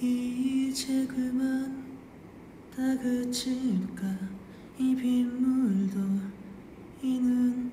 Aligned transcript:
이제 0.00 1.06
그만 1.06 1.86
다 2.70 2.82
그칠까? 2.98 4.02
이 4.78 4.94
빗물도 4.94 5.98
이는 7.02 7.72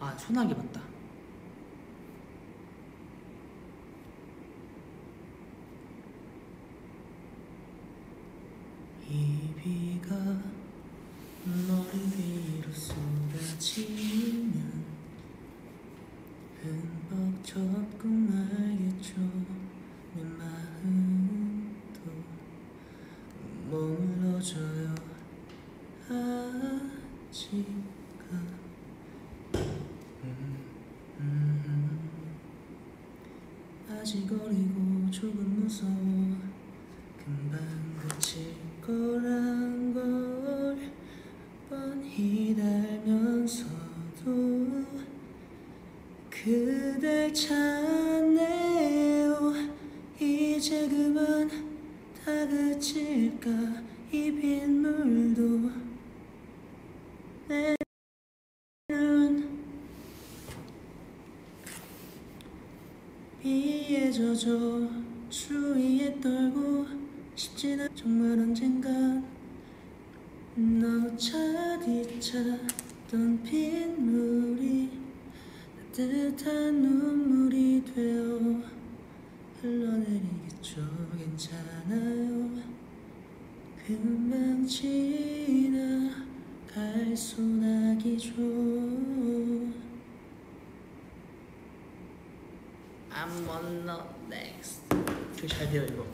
아 0.00 0.16
소나기 0.16 0.54
맞다. 0.54 0.80
이 9.10 9.52
비가 9.62 10.16
머리 11.44 11.98
위로 12.16 12.72
쏟아지면 12.72 14.54
흠뻑 16.62 17.44
젖고 17.44 18.08
말 18.08 18.51
아직 34.02 34.30
어리고 34.32 35.08
조금 35.10 35.60
무서워. 35.60 35.92
금방 37.18 37.60
그칠 37.96 38.54
거란 38.80 39.94
걸 39.94 40.90
뻔히 41.70 42.56
달면서도 42.56 43.66
그댈 46.28 47.32
찾네요. 47.32 48.52
이제 50.18 50.88
그만 50.88 51.48
다 52.24 52.46
그칠까? 52.48 53.50
이 54.10 54.30
빗물도 54.30 55.70
내눈 58.88 59.62
비에 63.42 64.08
젖어 64.12 64.88
추위에 65.28 66.20
떨고 66.20 66.86
싶진 67.34 67.80
않 67.80 67.88
정말 67.92 68.38
언젠간 68.38 69.26
너 70.54 71.16
차디찼던 71.16 72.62
빗물이 73.42 74.90
따뜻한 75.90 76.82
눈물이 76.82 77.82
되어 77.92 78.62
흘러내리겠죠. 79.60 80.80
괜찮아요. 81.18 82.48
금방 83.84 84.64
지 84.64 85.11
I'm 93.14 93.48
on 93.48 93.86
the 93.86 93.98
next. 94.28 94.80
Which 95.42 95.52
have 95.54 95.72
you 95.72 96.06